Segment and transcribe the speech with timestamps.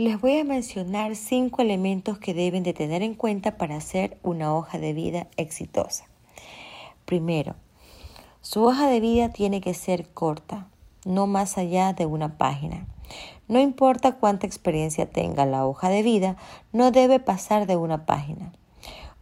[0.00, 4.54] Les voy a mencionar cinco elementos que deben de tener en cuenta para hacer una
[4.56, 6.06] hoja de vida exitosa.
[7.04, 7.54] Primero,
[8.40, 10.68] su hoja de vida tiene que ser corta,
[11.04, 12.86] no más allá de una página.
[13.46, 16.38] No importa cuánta experiencia tenga la hoja de vida,
[16.72, 18.54] no debe pasar de una página.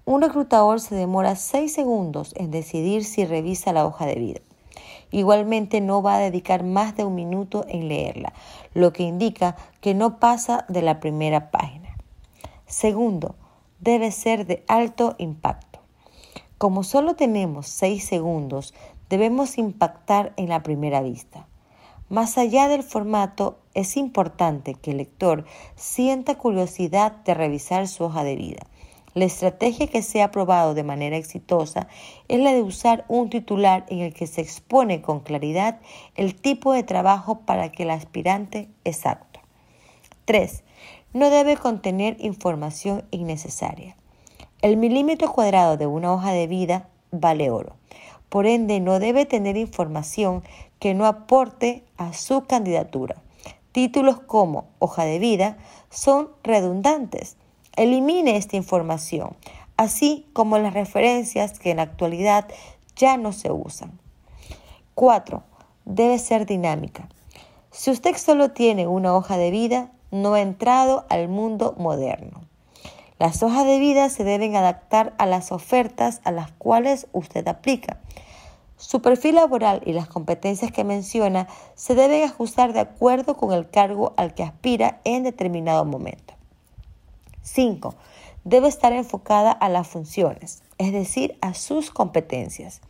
[0.04, 4.40] Un reclutador se demora seis segundos en decidir si revisa la hoja de vida.
[5.10, 8.32] Igualmente no va a dedicar más de un minuto en leerla,
[8.74, 11.96] lo que indica que no pasa de la primera página.
[12.66, 13.34] Segundo,
[13.80, 15.80] debe ser de alto impacto.
[16.58, 18.74] Como solo tenemos seis segundos,
[19.08, 21.46] debemos impactar en la primera vista.
[22.10, 25.44] Más allá del formato, es importante que el lector
[25.76, 28.66] sienta curiosidad de revisar su hoja de vida
[29.14, 31.88] la estrategia que se ha probado de manera exitosa
[32.28, 35.80] es la de usar un titular en el que se expone con claridad
[36.14, 39.40] el tipo de trabajo para que el aspirante es apto.
[40.26, 40.62] 3.
[41.14, 43.96] No debe contener información innecesaria.
[44.60, 47.76] El milímetro cuadrado de una hoja de vida vale oro.
[48.28, 50.42] Por ende, no debe tener información
[50.78, 53.22] que no aporte a su candidatura.
[53.72, 55.56] Títulos como hoja de vida
[55.88, 57.36] son redundantes
[57.78, 59.36] Elimine esta información,
[59.76, 62.48] así como las referencias que en la actualidad
[62.96, 64.00] ya no se usan.
[64.96, 65.44] 4.
[65.84, 67.08] Debe ser dinámica.
[67.70, 72.40] Si usted solo tiene una hoja de vida, no ha entrado al mundo moderno.
[73.20, 78.00] Las hojas de vida se deben adaptar a las ofertas a las cuales usted aplica.
[78.76, 83.70] Su perfil laboral y las competencias que menciona se deben ajustar de acuerdo con el
[83.70, 86.37] cargo al que aspira en determinado momento.
[87.48, 87.94] 5.
[88.44, 92.80] Debe estar enfocada a las funciones, es decir, a sus competencias.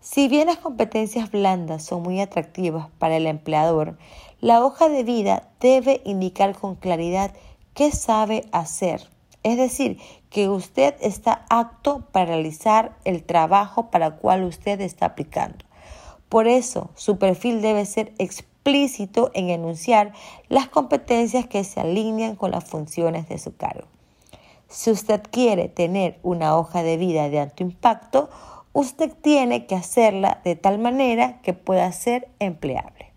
[0.00, 3.98] Si bien las competencias blandas son muy atractivas para el empleador,
[4.40, 7.32] la hoja de vida debe indicar con claridad
[7.74, 9.08] qué sabe hacer.
[9.42, 9.98] Es decir,
[10.30, 15.64] que usted está apto para realizar el trabajo para el cual usted está aplicando.
[16.28, 18.12] Por eso, su perfil debe ser
[18.60, 20.12] explícito en enunciar
[20.50, 23.86] las competencias que se alinean con las funciones de su cargo.
[24.68, 28.28] Si usted quiere tener una hoja de vida de alto impacto,
[28.74, 33.09] usted tiene que hacerla de tal manera que pueda ser empleable.